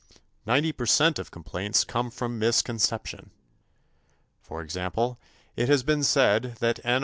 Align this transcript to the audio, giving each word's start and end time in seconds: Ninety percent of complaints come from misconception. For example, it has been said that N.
Ninety 0.47 0.71
percent 0.71 1.19
of 1.19 1.29
complaints 1.29 1.83
come 1.83 2.09
from 2.09 2.39
misconception. 2.39 3.29
For 4.41 4.63
example, 4.63 5.19
it 5.55 5.69
has 5.69 5.83
been 5.83 6.01
said 6.01 6.55
that 6.59 6.83
N. 6.83 6.99